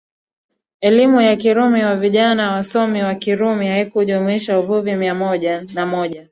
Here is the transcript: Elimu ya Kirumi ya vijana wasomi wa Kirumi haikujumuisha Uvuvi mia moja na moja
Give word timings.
Elimu 0.81 1.21
ya 1.21 1.35
Kirumi 1.35 1.79
ya 1.79 1.95
vijana 1.95 2.51
wasomi 2.51 3.03
wa 3.03 3.15
Kirumi 3.15 3.67
haikujumuisha 3.67 4.59
Uvuvi 4.59 4.95
mia 4.95 5.15
moja 5.15 5.61
na 5.73 5.85
moja 5.85 6.29